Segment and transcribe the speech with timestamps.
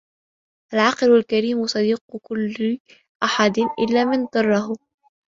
[0.73, 2.79] الْعَاقِلُ الْكَرِيمُ صَدِيقُ كُلِّ
[3.23, 4.75] أَحَدٍ إلَّا مَنْ ضَرَّهُ